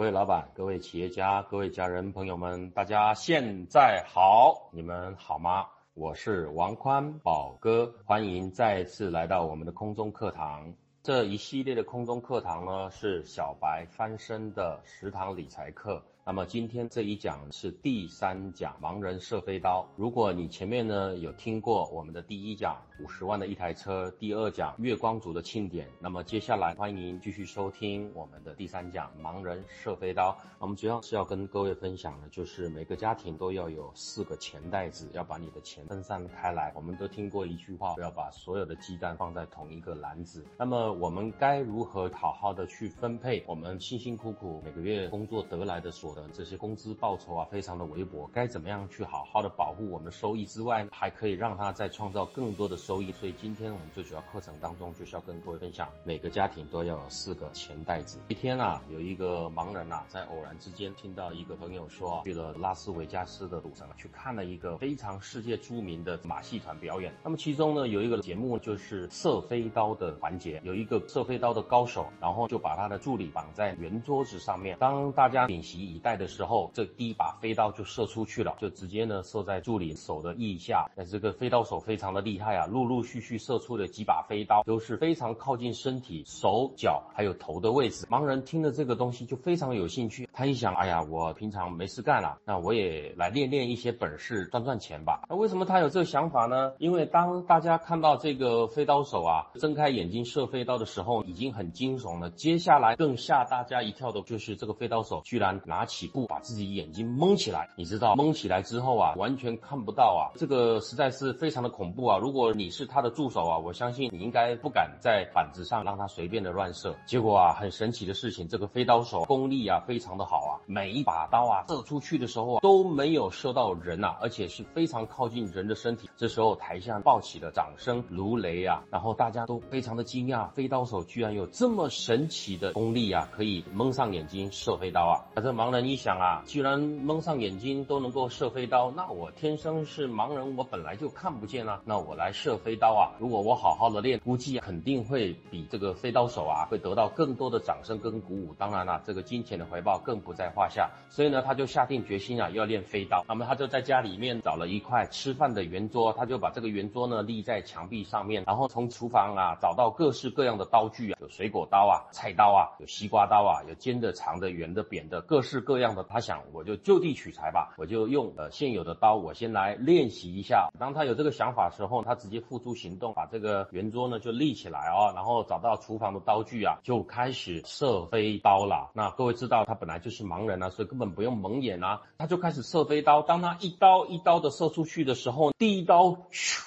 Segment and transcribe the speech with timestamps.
[0.00, 5.66] 各位老板、各位企业家、各位家人朋友们，大家现在好，你们好吗？
[5.92, 10.72] 我是王宽宝哥，欢迎再次来到我们的空中课堂。
[11.02, 16.02] 这一系列的空中课堂呢，是小白翻身的食堂理财课。
[16.22, 19.88] 那么今天这一讲是第三讲，盲人射飞刀。
[19.96, 30.36] 如果你前面呢有听过我们的第一讲五十万的一台车，第二讲月光族的庆典，那么接下来欢迎继续收听我们的第三讲盲人射飞刀。
[30.58, 36.70] 我们主要是要跟各位分享的，就是每个家庭都要有四个钱袋子，要把你的钱分散开来。
[36.76, 40.44] 我们都听过一句话，不要把所有的鸡蛋放在同一个篮子。
[40.58, 46.09] 那么我们该如何好好的去分配我们辛辛苦苦每个月工作得来的所？
[46.14, 53.12] 的这些工资报酬啊，非常的微薄，该怎么样去好好的保护我们收益之外，还可以让它再创造更多的收益？
[53.12, 58.18] 所以今天我们最主要课程当中就是要跟各位分享，每个家庭都要有四个钱袋子。
[58.28, 67.14] 一天啊，有一个盲人啊，在偶然之间听到一个朋友说，去了拉斯维加斯的赌城去看了一个非常世界著名的马戏团表演。
[67.22, 76.10] 那么其中呢，有一个节目就是射飞刀的环节，有一个射飞刀的高手，然后就把他的助理绑在圆桌子上面，当大家屏息以带。
[76.20, 80.90] 的时候，这第一把飞刀就射出去了，就直接呢射在助理手的腋下。
[80.94, 88.06] 那这个飞刀手非常的厉害啊，陆陆续续射出了几把飞刀，都是非常靠近身体、手脚还有头的位置。
[88.10, 95.22] 盲人听了这个东西就非常有兴趣，他一想，哎呀，我平常没事干了，那我也来练练一些本事，赚赚钱吧。
[95.30, 96.72] 那为什么他有这个想法呢？
[96.78, 102.30] 因为当大家看到这个飞刀手啊睁开眼睛射飞刀的时候，已经很惊悚了。
[102.30, 106.10] 接下来更吓大家一跳的就是这个飞刀手居然拿起。
[106.10, 112.18] 步把自己眼睛蒙起来，你知道蒙起来之后啊，完全看不到啊，这个实在是非常的恐怖啊！
[112.18, 116.96] 如果你是他的助手啊，我相信你应该不敢在板子上让他随便的乱射。
[117.06, 126.10] 结果啊，很神奇的事情，这个飞刀手功力啊非常的好啊，每一把刀啊射出去的时候啊都没有射到人呐，而且是非常靠近人的身体。
[126.16, 135.16] 这时候台下爆起了掌声如雷啊，然后大家都非常的惊讶，飞刀手居然有这么神奇的功力啊，可以蒙上眼睛射飞刀啊！
[135.36, 136.00] 这盲人一。
[136.00, 141.82] 想啊，既然蒙上眼睛都能够射飞刀，那我天生是盲人，我本来就看不见啊。
[141.84, 148.54] 那我来射飞刀啊，如果我好好的练，估计肯定会比这个飞刀手啊，会得到更多的掌声跟鼓舞。
[148.56, 150.88] 当然了，这个金钱的回报更不在话下。
[151.10, 153.22] 所以呢，他就下定决心啊，要练飞刀。
[153.28, 166.00] 那么他就在家里面找了一块吃饭的圆桌，他就把这个圆桌呢立在墙壁上面，然后从厨房啊找到各式各样的刀具啊，有水果刀啊、菜刀啊、有西瓜刀啊、有尖的、长的、圆的、扁的，各式各这样的。
[166.02, 170.68] 他想，我就就地取材吧，我就用呃现有的刀，我先来练习一下。
[170.78, 178.90] 当他有这个想法的时候，他直接付诸行动，把这个圆桌呢就立起来哦，然后找到厨房的刀具啊，就开始射飞刀了。
[178.94, 183.22] 那各位知道，他本来就是盲人啊，所以根本不用蒙眼啊，他就开始射飞刀。
[183.22, 186.16] 当他一刀一刀的射出去的时候，第一刀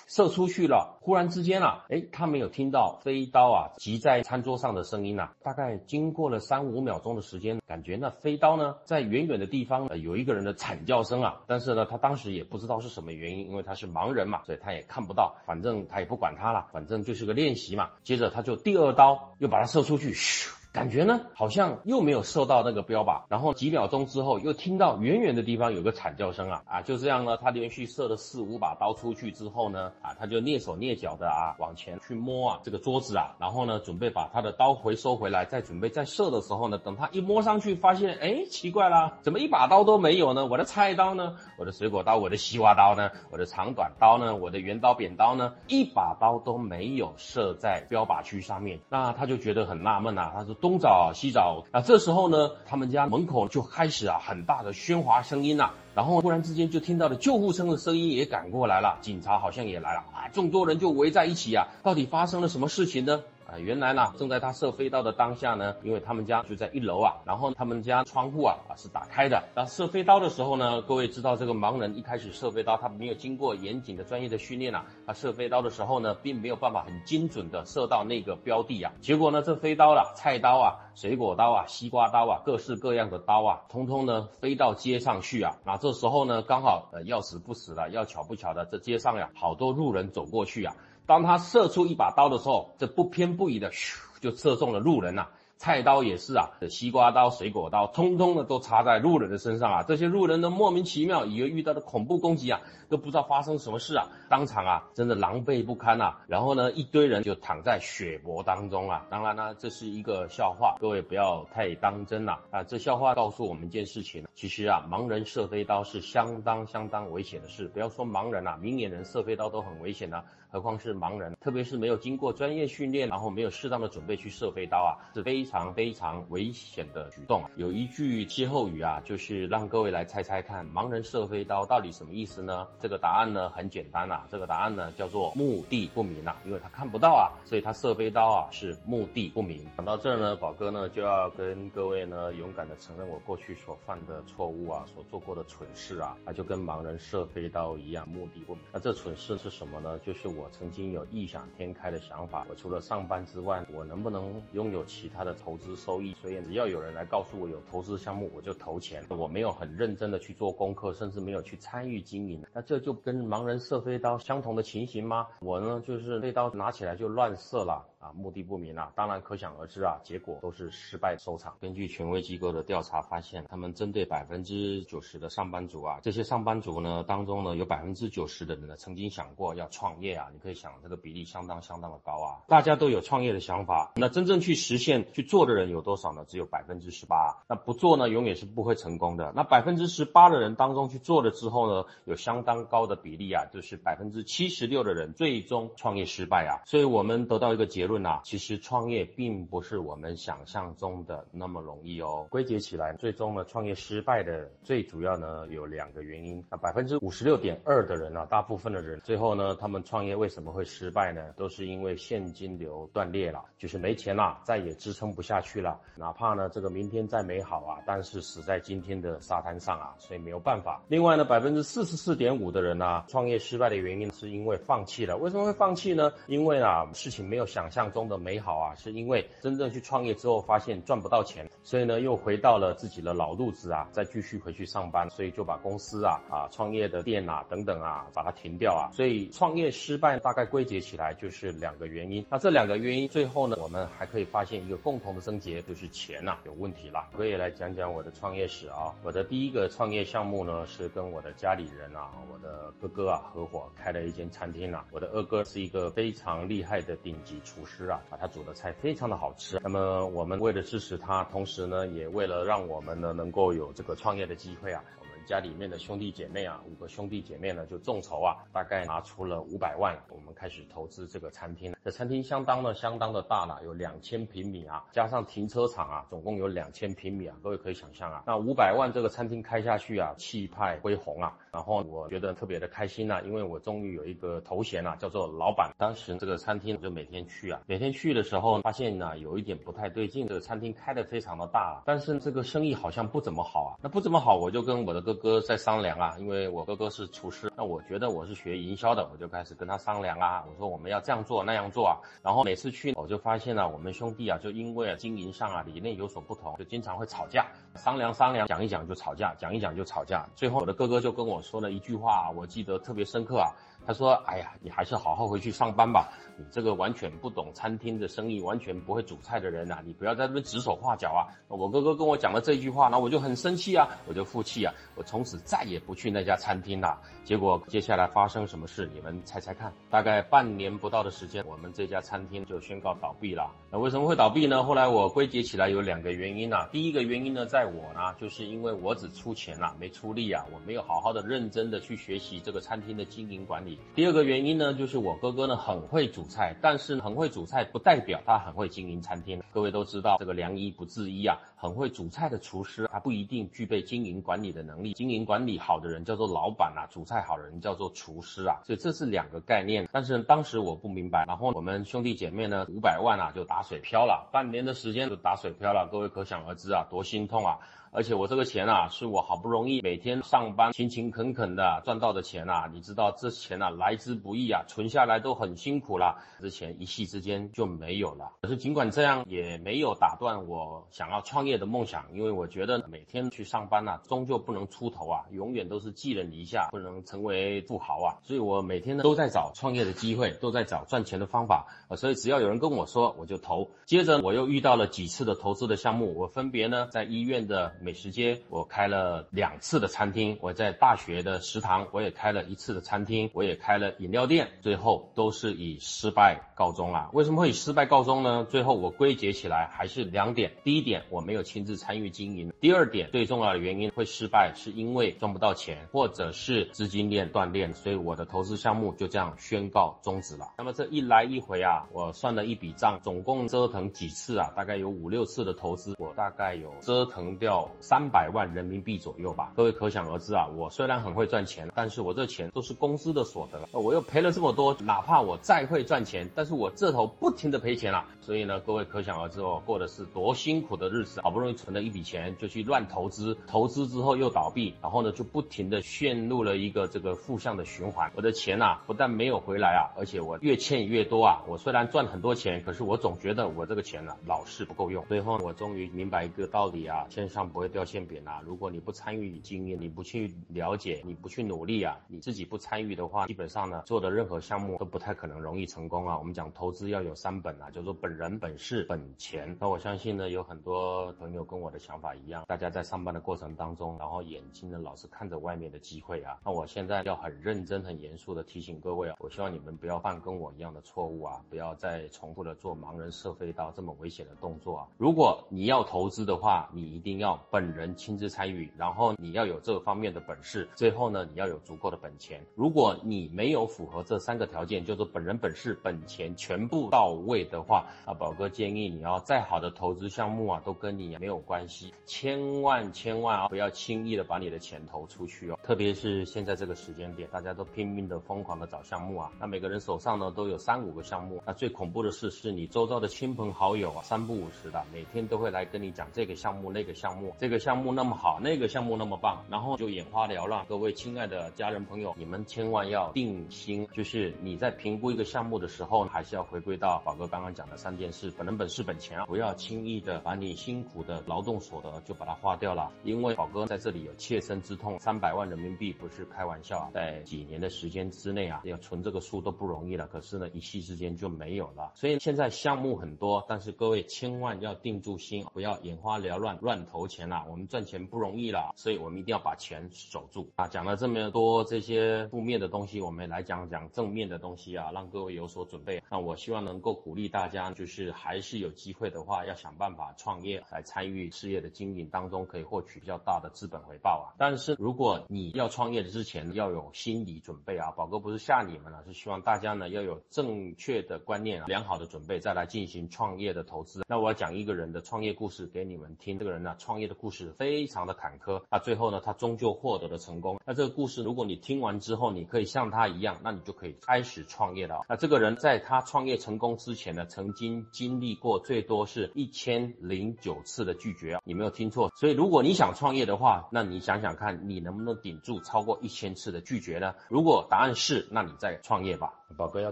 [0.08, 8.76] 射出去了，忽然之间啊，哎，他没有听到飞刀啊击在餐桌上的声音啊，大概经过了三五秒钟的时间，感觉那飞刀呢。
[8.94, 17.90] 在远远的地方，呃，有一个人的惨叫声啊，但是呢，他当时也不知道是什么原因，因为他是盲人嘛，所以他也看不到，反正他也不管他了，反正就是个练习嘛。
[18.04, 20.63] 接着他就第二刀又把他射出去，咻。
[20.74, 26.82] 感觉呢，好像又没有射到那个标靶，然后几秒钟之后，又听到远远的地方有个惨叫声啊啊！
[26.82, 40.48] 就这样呢，他连续射了四五把刀出去之后呢，啊，他就蹑手蹑脚的啊往前去摸啊这个桌子啊，然后呢，准备把他的刀回收回来，再准备再射的时候呢，等他一摸上去，发现哎，奇怪啦，怎么一把刀都没有呢？
[40.48, 41.36] 我的菜刀呢？
[41.60, 42.18] 我的水果刀？
[42.18, 43.12] 我的西瓜刀呢？
[43.30, 44.36] 我的长短刀呢？
[44.36, 45.54] 我的圆刀扁刀呢？
[45.68, 50.58] 一把刀都没有射在标靶区上面，那他就觉得很纳闷啊，他说。
[50.64, 63.24] 东找西找啊，这时候呢，他们家门口就开始啊很大的喧哗声音呐，然后突然之间就听到了救护车的声音也赶过来了，警察好像也来了啊，众多人就围在一起啊，到底发生了什么事情呢？
[63.54, 69.44] 啊，原来呢，正在他射飞刀的当下呢，因为他们家就在一楼啊，然后他们家窗户啊啊是打开的。
[69.56, 78.92] 那射飞刀的时候呢，各位知道这个盲人一开始射飞刀，他没有经过严谨的专业的训练啊，他射飞刀的时候呢，并没有办法很精准的射到那个标的啊。
[79.02, 85.58] 结果呢，这飞刀了，菜刀啊，水果刀啊，西瓜刀啊，各式各样的刀啊，通通呢飞到街上去啊。
[85.64, 90.74] 那这时候呢，刚好呃要死不死了，要巧不巧的，这街上呀，好多路人走过去啊。
[91.06, 95.28] 当他射出一把刀的时候，这不偏不倚的咻就射中了路人呐。
[95.56, 99.84] 菜刀也是啊，西瓜刀、水果刀，通通的都插在路人的身上啊。
[99.84, 102.60] 这些路人呢，莫名其妙以为遇到的恐怖攻击啊，
[102.90, 106.20] 都不知道发生什么事啊，当场啊，真的狼狈不堪啊。
[106.28, 109.06] 然后呢，一堆人就躺在血泊当中啊。
[109.10, 112.64] 当然呢，这是一个笑话，各位不要太当真了啊。
[112.64, 117.70] 这笑话告诉我们一件事情，其实啊，盲人射飞刀是相当相当危险的事。
[117.70, 120.26] 不要说盲人啊，明眼人射飞刀都很危险的。
[120.54, 127.44] 何况是盲人，特别是没有经过专业训练，然后没有适当的准备去射飞刀啊，是非常非常危险的举动。
[127.56, 132.68] 有一句歇后语啊，就是让各位来猜猜看，盲人射飞刀到底什么意思呢？
[132.80, 139.66] 这个答案呢很简单啊，这个答案呢叫做目的不明啊，因为他看不到啊，所以他射飞刀啊是目的不明。
[139.78, 148.64] 讲到这儿呢，宝哥呢就要跟各位呢勇敢的承认我过去所犯的错误啊，所做过的蠢事啊，那就跟盲人射飞刀一样，目的不明。
[148.72, 149.98] 那这蠢事是什么呢？
[150.06, 150.43] 就是我。
[150.44, 156.14] 我曾经有异想天开的想法，我除了上班之外，我能不能拥有其他的投资收益？
[156.16, 159.02] 所以只要有人来告诉我有投资项目，我就投钱。
[159.08, 162.44] 我没有很认真的去做功课，甚至没有去参与经营。
[162.52, 165.28] 那这就跟盲人射飞刀相同的情形吗？
[165.40, 167.86] 我呢，就是飞刀拿起来就乱射了。
[168.04, 171.56] 啊，目的不明啊，当然可想而知啊，结果都是失败收场。
[171.62, 180.28] 根据权威机构的调查发现，他们针对百分之九十的上班族啊，这些上班族呢当中呢，有百分之九十的人呢曾经想过要创业啊。
[180.34, 182.44] 你可以想，这个比例相当相当的高啊。
[182.50, 186.26] 大家都有创业的想法，那真正去实现去做的人有多少呢？
[186.28, 187.44] 只有百分之十八。
[187.48, 189.32] 那不做呢，永远是不会成功的。
[189.34, 196.60] 那百分之十八的人当中去做了之后呢，有相当高的比例啊，就是百分之七十六的人最终创业失败啊。
[196.66, 197.93] 所以我们得到一个结论。
[198.02, 202.26] 啊，其实创业并不是我们想象中的那么容易哦。
[202.30, 206.44] 归结起来，最终呢，创业失败的最主要呢有两个原因。
[206.50, 211.34] 那百分之五十六点二的人啊，大部分的人最后呢，他们创业为什么会失败呢？
[211.36, 215.80] 都是因为现金流断裂了，就是没钱了，再也支撑不下去了。
[215.98, 220.82] 哪怕呢这个明天再美好啊，但是死在今天的沙滩上啊，所以没有办法。
[220.88, 225.18] 另外呢，百分之四十四点五的人呢，创业失败的原因是因为放弃了。
[225.18, 226.12] 为什么会放弃呢？
[226.28, 227.83] 因为啊，事情没有想象。
[227.92, 242.26] 中的美好啊，是因为真正去创业之后发现赚不到钱，所以呢又回到了自己的老路子啊，再继续回去上班，所以就把公司啊啊创业的店啊等等啊把它停掉啊，所以创业失败大概归结起来就是两个原因。
[242.30, 247.08] 那这两个原因最后呢，我们还可以发现一个共同的症结，就是钱呐有问题了。
[247.16, 257.73] 可以来讲讲我的创业史啊，我的第一个创业项目呢是跟我的家里人啊，我的哥哥啊合伙开了一间餐厅啊，我的二哥是一个非常厉害的顶级厨师。
[257.76, 259.60] 师啊，把，他煮的菜非常的好吃。
[259.64, 264.84] 那么我们为了支持他，同时呢，也为了让我们呢能够有这个创业的机会啊。
[265.26, 271.74] 家里面的兄弟姐妹啊，五个兄弟姐妹呢就众筹啊，大概拿出了五百万，我们开始投资这个餐厅。
[271.84, 277.36] 这餐厅相当的相当的大了，有两千平米啊，加上停车场啊，总共有两千平米啊。
[277.42, 281.38] 各位可以想象啊，那五百万这个餐厅开下去啊，气派恢宏啊。
[281.52, 285.72] 然后我觉得特别的开心呐，因为我终于有一个头衔啊，叫做老板。
[285.78, 293.80] 当时这个餐厅我就每天去啊，每天去的时候发现呢，有一点不太对劲，这个餐厅开的非常的大，但是这个生意好像不怎么好啊。
[293.82, 295.13] 那不怎么好，我就跟我的哥。
[295.14, 300.44] 哥在商量啊，因为我哥哥是厨师，那我觉得我是学营销的，我就开始跟他商量啊。
[300.48, 301.98] 我说我们要这样做那样做啊。
[302.22, 307.46] 然后每次去，我就发现了我们兄弟啊，就因为经营上啊理念有所不同，就经常会吵架。
[307.76, 310.28] 商量商量，讲一讲就吵架，讲一讲就吵架。
[310.36, 313.50] 最后我的哥哥就跟我说了一句话，我记得特别深刻啊。
[313.86, 316.12] 他说：“哎呀，你还是好好回去上班吧。
[316.38, 327.00] 你这个完全不懂餐厅的生意，完全不会煮菜的人呐，你不要在这边指手画脚啊！”我哥哥跟我讲了这句话，那我就很生气啊，我就负气啊，我从此再也不去那家餐厅了。
[327.24, 328.90] 结果接下来发生什么事？
[328.94, 329.72] 你们猜猜看。
[329.90, 333.50] 大概半年不到的时间，我们这家餐厅就宣告倒闭了。
[333.72, 334.64] 那为什么会倒闭呢？
[334.64, 336.68] 后来我归结起来有两个原因啊。
[336.72, 343.73] 第一个原因呢，在我呢，就是因为我只出钱了，没出力啊，我没有好好的认真的去学习这个餐厅的经营管理。
[343.96, 349.42] 第二个原因呢，就是我哥哥呢很会煮菜，但是很会煮菜不代表他很会经营餐厅。
[349.52, 354.94] 各位都知道这个良医不治医啊，很会煮菜的厨师他不一定具备经营管理的能力。
[354.94, 359.88] 经营管理好的人叫做老板啊，煮菜好的人叫做厨师啊，所以这是两个概念。
[359.92, 367.60] 但是当时我不明白，然后我们兄弟姐妹呢五百万啊就打水漂了，半年的时间就打水漂了，各位可想而知啊，多心痛啊！
[367.96, 378.32] 而且我这个钱啊，是我好不容易每天上班勤勤恳恳的赚到的钱啊，你知道这钱啊来之不易啊，存下来都很辛苦啦，这钱一夕之间就没有了。
[378.42, 388.18] 可是尽管这样，也没有打断我想要创业的梦想，因为我觉得每天去上班呢，终究不能出头啊，永远都是寄人篱下，不能成为富豪啊。
[388.24, 391.96] 所以我每天呢都在找创业的机会，都在找赚钱的方法啊。
[391.96, 393.70] 所以只要有人跟我说，我就投。
[393.86, 407.10] 接着我又遇到了几次的投资的项目，我分别呢在医院的美食街，我开了两次的餐厅；我在大学的食堂，我也开了一次的餐厅；我也开了饮料店，最后都是以失败告终啊。
[407.14, 408.46] 为什么会以失败告终呢？
[408.50, 420.54] 最后我归结起来还是两点：第一点，我没有亲自参与经营；第二点，最重要的原因会失败，是因为赚不到钱，或者是资金链断裂，所以我的投资项目就这样宣告终止了。
[420.58, 424.52] 那么这一来一回啊，我算了一笔账，总共折腾几次啊？
[424.56, 429.52] 大概有五六次的投资，我大概有折腾掉三百万人民币左右吧。
[429.56, 438.06] 各位可想而知啊，我虽然很会赚钱，但是我这钱都是公司的所得，我又赔了这么多，哪怕我再会赚钱，但是我这头不停的赔钱了。
[438.22, 448.12] 所以呢，各位可想而知哦，过的是多辛苦的日子，好不容易存了一笔钱，就去乱投资，投资之后又倒闭，然后呢就不停的陷入了一个这个负向的循环。
[448.16, 451.42] 我的钱啊，不但没有回来啊，而且我越欠越多啊。
[451.48, 455.04] 我虽然赚很多钱，可是我总觉得我这个钱呢老是不够用。
[455.08, 458.42] 最后我终于明白一个道理啊，线上不会掉馅饼啊。
[458.46, 466.18] 如果你不参与经验，你不去了解，你不去努力啊，你自己不参与的话，基本上呢做的任何项目都不太可能容易成功啊。
[466.18, 468.14] 我们讲投资要有三本啊，叫做本。
[468.14, 476.38] 人本事本钱，那我相信呢，有很多朋友跟我的想法一样，大家在上班的过程当中，然后眼睛呢老是看着外面的机会啊。
[476.46, 484.88] 那我现在要很认真、很严肃的提醒各位啊，我希望你们不要犯跟我一样的错误啊，不要再重复的做盲人射飞刀这么危险的动作啊。
[485.00, 492.46] 如果你要投资的话，你一定要本人亲自参与，然后你要有这方面的本事，最后呢，你要有足够的本钱。
[492.56, 505.60] 如果你没有符合这三个条件，就是本人本事、本钱全部到位的话，啊，宝哥建议你要再好的投资项目啊，都跟你没有关系，千万千万啊，不要轻易的把你的钱投出去哦。
[505.64, 520.66] 特别是现在这个时间点，大家都拼命的疯狂的找项目啊，那每个人手上呢都有三五个项目，那最恐怖的是，是你周遭的亲朋好友啊，三不五时的，每天都会来跟你讲这个项目那个项目，这个项目那么好，那个项目那么棒，然后就眼花缭乱。
[520.68, 527.94] 各位亲爱的家人朋友，你们千万要定心，就是你在评估一个项目的时候，还是要回归到宝哥刚刚讲的三。
[527.94, 541.92] 件事本人本事本钱啊，不要轻易的把你辛苦的劳动所得就把它花掉了，因为宝哥在这里有切身之痛，三百万人民币不是开玩笑啊，在几年的时间之内啊，要存这个数都不容易了，可是呢，一夕之间就没有了。
[541.94, 547.44] 所以现在项目很多，但是各位千万要定住心，不要眼花缭乱乱投钱了。
[547.50, 550.68] 我们赚钱不容易了，所以我们一定要把钱守住啊。
[550.68, 556.04] 讲了这么多这些负面的东西，我们来讲讲正面的东西啊，让各位有所准备。
[556.10, 557.64] 那我希望能够鼓励大家。
[557.74, 564.36] 就是还是有机会的话，要想办法创业来参与事业的经营当中，可以获取比较大的资本回报啊。
[564.38, 574.04] 但是如果你要创业之前要有心理准备啊，宝哥不是吓你们了，是希望大家呢要有正确的观念啊、良好的准备，再来进行创业的投资。
[574.08, 576.38] 那我要讲一个人的创业故事给你们听。
[576.38, 580.60] 这个人呢，创业的故事非常的坎坷，那最后呢，他终究获得了成功。
[580.66, 585.02] 那这个故事，如果你听完之后，你可以像他一样，那你就可以开始创业了。
[585.10, 587.88] 那这个人在他创业成功之前呢，曾经。
[587.92, 592.12] 经历过最多是一千零九次的拒绝，你没有听错。
[592.16, 597.14] 所以如果你想创业的话，那你想想看，你能不能顶住超过一千次的拒绝呢？
[597.30, 599.34] 如果答案是，那你再创业吧。
[599.56, 599.92] 宝哥要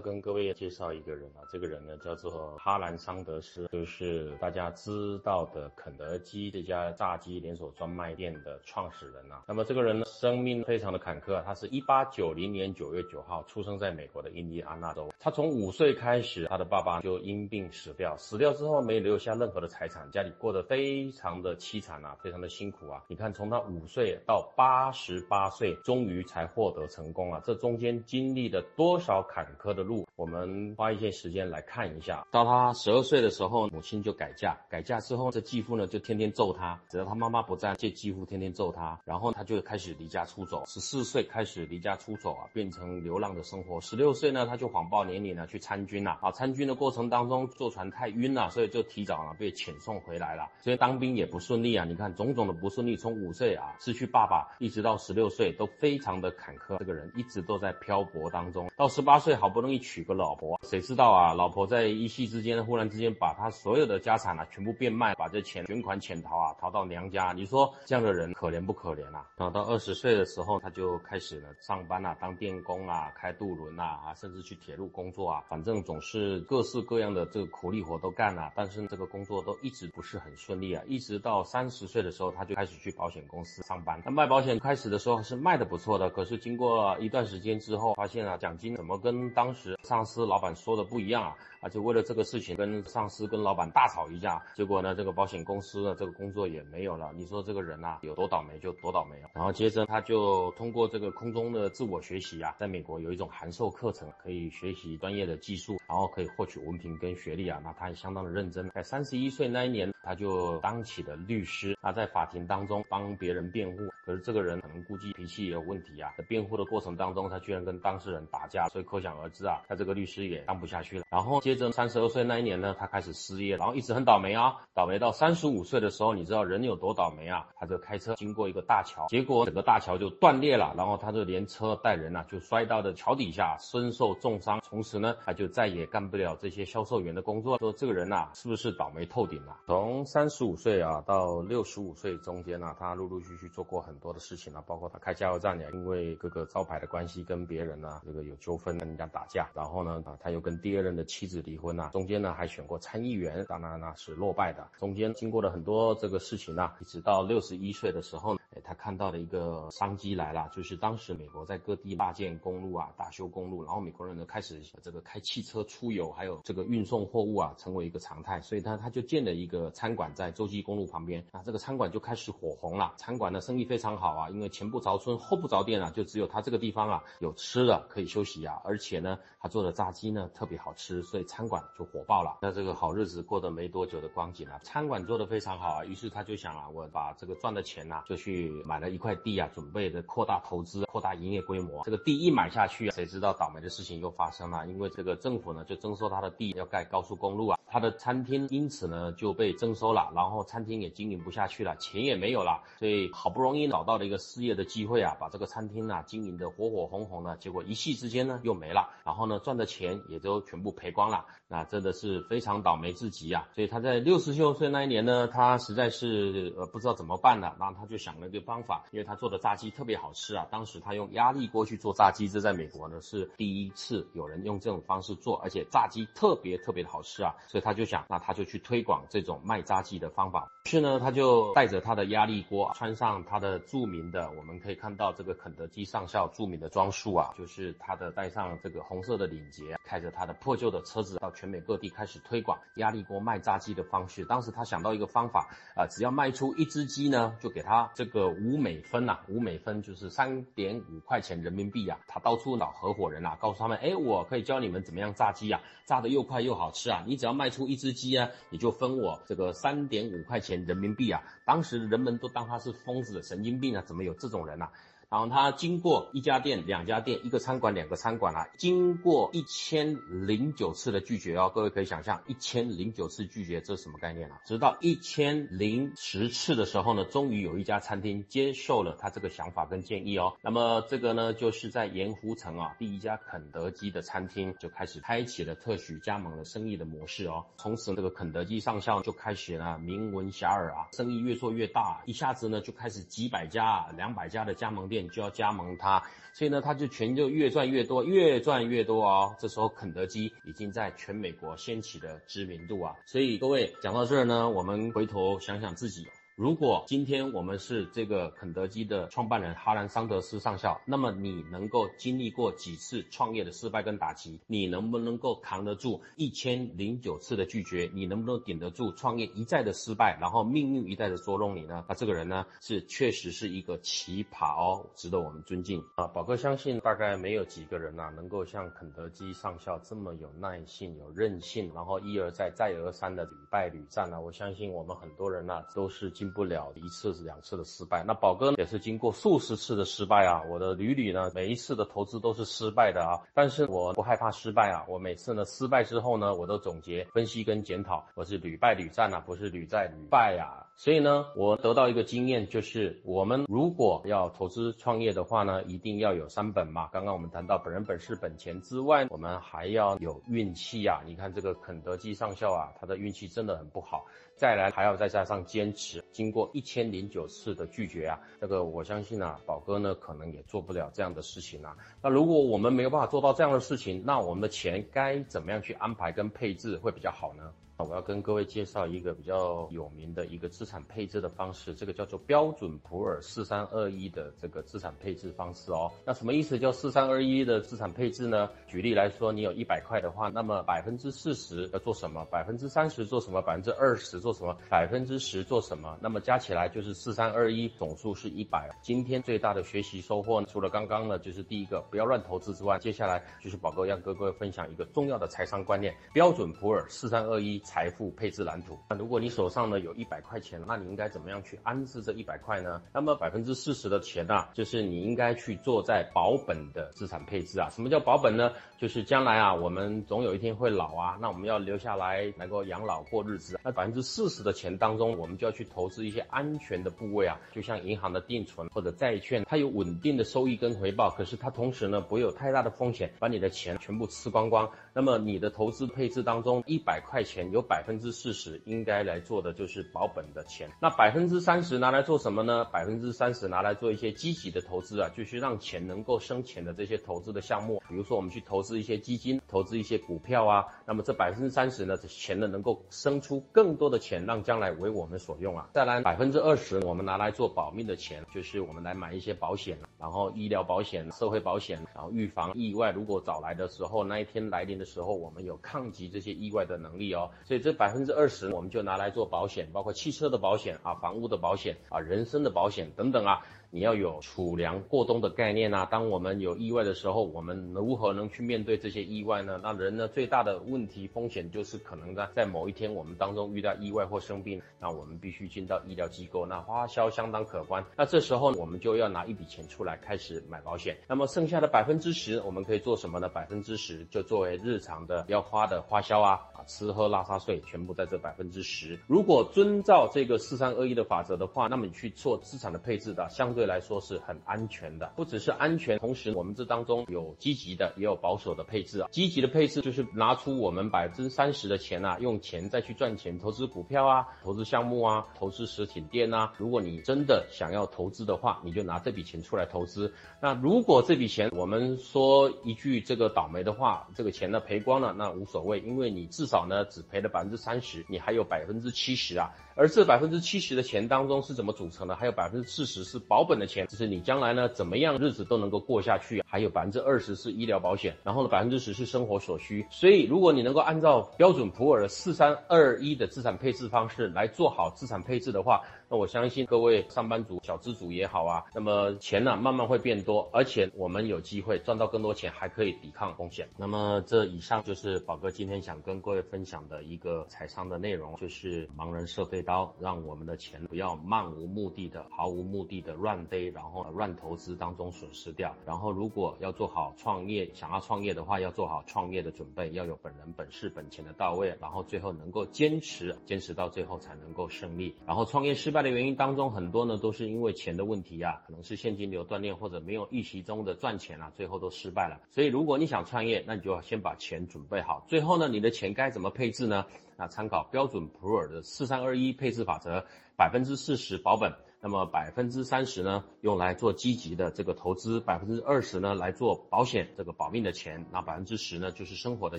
[0.00, 9.44] 跟各位介绍一个人啊，这个人呢叫做哈兰桑德斯，就是大家知道的肯德基这家炸鸡连锁专卖店的创始人啊。
[9.46, 15.12] 那么这个人呢，生命非常的坎坷，他是一八九零年九月九号出生在美国的印第安纳州。
[15.20, 23.04] 他从五岁开始，他的爸爸就因病死掉，死掉之后没留下任何的财产，家里过得非常的凄惨啊，非常的辛苦啊。
[23.06, 29.46] 你看，从他五岁到八十八岁，终于才获得成功啊，这中间经历了多少坎？
[29.52, 32.26] 坎坷的路，我们花一些时间来看一下。
[32.30, 40.64] 到他十二岁的时候，母亲就改嫁，改嫁之后，这继父呢就天天揍他，只要他妈妈不在，这继父天天揍他，然后他就开始离家出走。
[40.66, 43.80] 十四岁开始离家出走啊，变成流浪的生活。
[43.80, 46.30] 十六岁呢，他就谎报年龄呢去参军了啊。
[46.30, 50.48] 参军的过程当中，坐船太晕了，所以就提早呢被遣送回来了。
[50.60, 56.78] 所以当兵也不顺利啊，你看种种的不顺利，从五岁啊失去爸爸，一直到十六岁都非常的坎坷。
[56.78, 59.32] 这个人一直都在漂泊当中，到十八岁。
[59.42, 67.32] 好不容易娶个老婆，谁知道啊，老婆在一夕之间忽然之间把他所有的家产啊全部变卖，把这钱卷款潜逃啊，逃到娘家。
[67.32, 69.26] 你说这样的人可怜不可怜啊？
[69.34, 78.52] 等到二十岁的时候，他就开始了上班啊，当电工啊，开渡轮啊，啊，甚至去铁路工作啊，反正总是各式各样的这个苦力活都干了。
[78.54, 84.00] 但是这个工作都一直不是很顺利啊，一直到三十岁的时候，他就开始去保险公司上班。
[84.04, 91.36] 那卖保险开始的时候是卖的不错的，可是经过一段时间之后，发现啊，奖金怎么跟当时上司老板说的不一样啊？
[91.62, 97.12] 而且为了这个事情跟上司跟老板大吵一架，结果呢，这个保险公司的这个工作也没有了。
[97.14, 99.16] 你说这个人呐，有多倒霉就多倒霉。
[99.32, 107.60] 然后接着他就通过这个空中的自我学习啊，在美国有一种函授课程，可以学习专业的技术，然后可以获取文凭跟学历啊。
[107.62, 111.78] 那他也相当的认真，在三十一岁那一年，他就当起了律师。
[111.80, 121.04] 他在法庭当中帮别人辩护，可是这个人可能估计脾气也有问题啊，在辩护的过程当中，他居然跟当事人打架，所以可想而知啊，他这个律师也当不下去了。
[121.08, 127.48] 然后接着三十二岁那一年呢，他开始失业，然后一直很倒霉啊，倒霉到三十五岁的时候，你知道人有多倒霉啊？
[127.56, 134.60] 他就开车经过一个大桥，结果整个大桥就断裂了，然后他就连车带人呐就摔到了桥底下，身受重伤。
[134.62, 137.58] 从此呢，他就再也干不了这些销售员的工作。
[137.58, 139.58] 说这个人呐，是不是倒霉透顶了？
[139.66, 154.66] 从三十五岁啊到六十五岁中间呢，他陆陆续续做过很多的事情啊，包括他开加油站也因为各个招牌的关系跟别人呢这个有纠纷，跟人家打架，然后呢他又跟第二任的妻子离婚呐，中间呢还选过参议员，当然呢是落败的。
[154.78, 182.38] 中间经过了很多这个事情啊，一直到六十一岁的时候，哎，他看到了一个商机来了，就是当时美国在各地大建公路啊，大修公路，然后美国人呢开始这个开汽车出游，还有这个运送货物啊，成为一个常态，所以他他就建了一个餐馆在洲际公路旁边，那这个餐馆就开始火红了，餐馆的生意非常好啊，因为前不着村后不着店啊，就只有他这个地方啊有吃的可以休息啊，而且呢他做的炸鸡呢特别好吃，所以餐馆就火爆了。
[182.42, 191.82] 那这个好日子过得没多久的光景啊，餐馆做得非常好啊，于是他就想啊，我把这个赚的钱呐，就去买了一块地啊，准备的扩大投资，扩大营业规模。
[191.84, 213.48] 这个地一买下去啊，谁知道倒霉的事情又发生了，因为这个政府呢就征收他的地，要盖高速公路啊，他的餐厅因此呢就被征收了，然后餐厅也经营不下去了，钱也没有了，所以好不容易找到了一个失业的机会啊，把这个餐厅啊经营的火火红红的，结果一夕之间呢又没了，然后呢赚的钱也都全部赔光了，那真的是非常倒霉至极啊！
[213.54, 230.50] 所以他在六十六岁那一年呢，他实在是呃不知道怎么办了，然后他就想了一个方法，因为他做的炸鸡特别好吃啊，当时他用压力锅去做炸鸡，这在美国呢是第一次有人用这种方式做，而且炸鸡特别特别的好吃啊，所以他就想，那他就去推广这种卖炸鸡的方法。
[230.64, 244.24] 于是呢，他就带着他的压力锅，穿上他的著名的，我们可以看到这个肯德基上校著名的装束啊，就是他的带上这个红色的领结，开着他的破旧的车子到全美各地开始推广压力锅卖炸鸡的方式。
[244.24, 251.98] 当时他想到一个方法啊，只要卖出一只鸡呢，就给他这个五美分呐，五美分就是三点五块钱人民币啊。
[252.06, 257.02] 他到处找合伙人啊，告诉他们，哎，我可以教你们怎么样炸鸡啊，炸的又快又好吃啊。
[257.06, 261.22] 你只要卖出一只鸡啊，你就分我这个三点五块钱人民币啊。
[261.44, 264.72] 当时人们都当他是疯子、神经病啊，怎么有这种人啊？
[265.12, 274.40] 然后他经过一家店、两家店、一个餐馆、两个餐馆啊，经过一千零九次的拒绝哦，各位可以想象，一千零九次拒绝这是什么概念啊？
[274.46, 280.32] 直到一千零十次的时候呢，终于有一家餐厅接受了他这个想法跟建议哦。
[280.40, 287.44] 那么这个呢，就是在盐湖城啊，第一家肯德基的餐厅就开始开启了特许加盟的生意的模式哦。
[287.58, 295.01] 从此这个肯德基上校就开始呢名闻遐迩啊，生意越做越大，一下子呢就开始几百家、两百家的加盟店。
[295.08, 299.34] 就要加盟他，所以呢，他就钱就越赚越多，越赚越多哦。
[299.38, 302.94] 这时候，肯德基已经在全美国掀起了知名度啊。
[303.06, 306.06] 所以各位讲到这儿呢，我们回头想想自己。
[306.34, 314.40] 如果今天我们是这个肯德基的创办人哈兰桑德斯上校，那么你能够经历过几次创业的失败跟打击？
[314.46, 317.90] 你能不能够扛得住一千零九次的拒绝？
[317.92, 321.84] 你能不能顶得住创业一再的失败，然后命运一再的捉弄你呢？
[321.86, 326.06] 那这个人呢，是确实是一个奇葩哦，值得我们尊敬啊！
[326.06, 334.18] 宝哥相信大概没有几个人呐，能够像肯德基上校这么有耐性、有韧性，然后一而再、再而三的屡败屡战啊！
[334.18, 336.10] 我相信我们很多人呐，都是。
[336.22, 338.04] 进不了一次两次的失败。
[338.04, 343.18] 那宝哥也是经过数十次的失败啊，我的屡屡呢，每一次的投资都是失败的啊。
[343.34, 350.64] 但是我不害怕失败啊，我每次呢失败之后呢，我都总结分析跟检讨，我是屡败屡战啊，不是屡战屡败呀。
[350.76, 356.88] 所以呢，我得到一个经验，就是我们如果要投资创业的话呢，一定要有三本嘛。
[356.92, 361.02] 刚刚我们谈到本人本事本钱之外，我们还要有运气呀。
[361.04, 364.06] 你看这个肯德基上校啊，他的运气真的很不好。
[364.42, 371.76] 再来还要再加上坚持，经过一千零九次的拒绝啊，这个我相信啊，宝哥呢可能也做不了这样的事情啊。
[372.02, 377.52] 那如果我们没有办法做到这样的事情，那我们的钱该怎么样去安排跟配置会比较好呢？
[377.82, 385.90] 我要跟各位介绍一个比较有名的一个资产配置的方式，这个叫做标准普尔四三二一的这个资产配置方式哦。
[386.04, 388.48] 那什么意思叫四三二一的资产配置呢？
[388.66, 392.24] 举例来说，你有一百块的话，那么百分之四十要做什么？
[392.26, 393.42] 百分之三十做什么？
[393.42, 394.56] 百分之二十做什么？
[394.68, 395.98] 百分之十做什么？
[396.00, 398.70] 那么加起来就是四三二一，总数是一百。
[398.82, 407.60] 今天最大的学习收获呢，除了刚刚呢，就是第一个不要乱投资之外，接下来就是宝哥要跟各位分享一个重要的财商观念：标准普尔四三二一。
[407.72, 408.78] 财富配置蓝图。
[408.90, 412.82] 那如果你手上呢有一百块钱，那你应该怎么样去安置这一百块呢？
[412.92, 417.70] 那么百分之四十的钱啊，就是你应该去做在保本的资产配置啊。
[417.70, 418.52] 什么叫保本呢？
[418.76, 423.58] 就是将来啊，我们总有一天会老啊，那我们要留下来能够养老过日子。
[423.64, 434.70] 那百分之四十的钱当中，我们就要去投资一些安全的部位啊，就像银行的定存或者债券，它有稳定的收益跟回报，可是它同时呢不会有太大的风险，把你的钱全部吃光光。
[434.92, 442.64] 那么你的投资配置当中，一百块钱有百分之四十应该来做的就是保本的钱，那百分之三十拿来做什么呢？
[442.66, 455.68] 百分之三十拿来做一些积极的投资啊，就是让钱能够生钱的这些投资的项目，比如说我们去投资一些基金，投资一些股票啊，那么这百分之三十呢，钱呢能够生出更多的钱，让将来为我们所用啊。
[455.72, 464.72] 再来百分之二十，我们拿来做保命的钱，就是我们来买一些保险，然后医疗保险、社会保险，然后预防意外，如果早来的时候，那一天来临。
[464.72, 473.42] 的时候，我们有抗击这些意外的能力哦，所以这百分之二十，我们就拿来做保险，包括汽车的保险啊、房屋的保险啊、人身的保险等等啊。
[473.74, 475.88] 你要有储粮过冬的概念啊！
[475.90, 479.58] 当我们有意外的时候，我们如何能去面对这些意外呢？
[479.62, 487.82] 那人呢最大的问题风险就是可能呢在某一天我们当中遇到意外或生病，那我们必须进到医疗机构，那花销相当可观。
[487.96, 490.94] 那这时候我们就要拿一笔钱出来开始买保险。
[491.08, 493.26] 那么剩下的百分之十，我们可以做什么呢？
[493.26, 499.00] 百分之十就作为日常的要花的花销，啊吃喝拉撒睡全部在这百分之十。
[499.06, 503.62] 如果遵照这个四三二一的法则的话，那么你去做资产的配置的相对。
[503.62, 509.08] 来说是很安全的，不只是安全，同时我们这当中有积极的，也有保守的配置啊。
[509.12, 516.52] 积极的配置就是拿出我们百分之三十的钱啊，用钱再去赚钱，投资股票啊，投资项目啊，投资实体店啊。
[516.58, 520.12] 如果你真的想要投资的话，你就拿这笔钱出来投资。
[520.40, 529.48] 那如果这笔钱我们说一句这个倒霉的话，这个钱呢赔光了，那无所谓，因为你至少少呢只赔了百分之三十，你还有百分之七十啊。
[529.74, 532.14] 而这百分之七十的钱当中是怎么组成的？
[532.14, 536.42] 还有百分之四十是保本的钱，就是你将来呢怎么样日子都能够过下去。
[536.46, 539.86] 还有百分之二十是医疗保险，然后呢百分之十是生活所需。
[539.90, 545.80] 所以如果你能够按照标准普尔的四三二一的资产配置方式来做好资产配置的话，
[546.10, 553.66] 那我相信各位上班族、小资族也好啊，那么钱呢慢慢会变多，而且我们有机会赚到更多钱，还可以抵抗风险。
[553.78, 565.74] 那么这以上就是宝哥今天想跟各位分享的一个财商的内容，就是盲人设备刀让我们的钱不要漫无目的的、毫无目的的乱堆，然后乱投资当中损失掉。
[565.86, 575.14] 然后如果要做好创业，想要创业的话，要做好创业的准备，要有本人本事本钱的到位，然后最后能够坚持，坚持到最后才能够胜利。
[575.26, 582.40] 然后创业失败的原因当中很多呢，都是因为钱的问题啊，可能是现金流断裂或者没有预期中的赚钱啊，最后都失败了。
[582.50, 585.24] 所以如果你想创业，那你就要先把钱准备好。
[585.28, 587.06] 最后呢，你的钱该怎么配置呢？
[587.36, 590.24] 那参考标准普尔的四三二一配置法则，
[590.56, 599.78] 百分之四十保本，那么百分之三十呢用来做积极的这个投资，百分之二十呢来做保险这个保命的钱，那百分之十呢就是生活的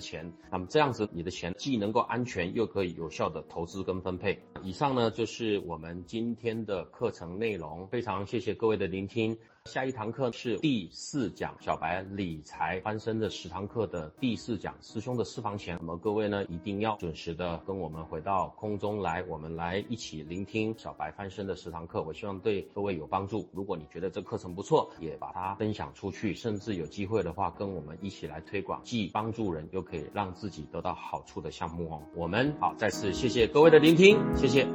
[0.00, 0.32] 钱。
[0.50, 4.42] 那么这样子你的钱既能够安全，又可以有效的投资跟分配。
[4.62, 9.38] 以上呢就是我们今天的课程内容，非常谢谢各位的聆听。
[9.70, 15.78] 下一堂课是第四讲小白理财翻身的十堂课的第四讲师兄的私房钱。
[15.80, 22.02] 那么各位呢，一定要准时的跟我们回到空中来，我们来一起聆听小白翻身的十堂课。
[22.02, 23.48] 我希望对各位有帮助。
[23.54, 32.02] 如果你觉得这课程不错，也把它分享出去，甚至有机会的话，跟我们一起来推广，既帮助人又可以让自己得到好处的项目哦。
[32.14, 34.68] 我们好，再次谢谢各位的聆听，谢谢。